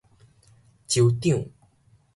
[0.87, 1.47] 州長